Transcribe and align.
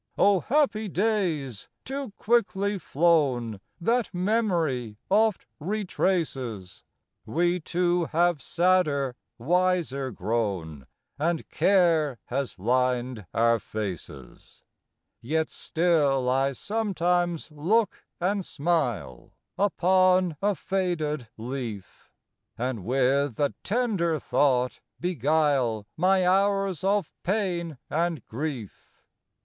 O 0.17 0.39
happy 0.39 0.87
days! 0.87 1.69
too 1.85 2.11
quickly 2.17 2.79
flown, 2.79 3.59
That 3.79 4.11
memory 4.11 4.97
oft 5.11 5.45
retraces! 5.59 6.83
We 7.23 7.59
two 7.59 8.05
have 8.05 8.41
sadder, 8.41 9.15
wiser 9.37 10.09
grown, 10.09 10.87
And 11.19 11.47
care 11.49 12.17
has 12.33 12.57
lined 12.57 13.27
our 13.31 13.59
faces; 13.59 14.63
Yet 15.21 15.51
still 15.51 16.27
I 16.27 16.53
sometimes 16.53 17.51
look 17.51 18.03
and 18.19 18.43
smile 18.43 19.33
Upon 19.55 20.35
a 20.41 20.55
faded 20.55 21.27
leaf, 21.37 22.09
And 22.57 22.83
with 22.83 23.39
a 23.39 23.53
tender 23.63 24.17
thought 24.17 24.79
beguile 24.99 25.85
My 25.95 26.27
hours 26.27 26.83
of 26.83 27.11
pain 27.21 27.77
and 27.87 28.25
grief. 28.25 29.03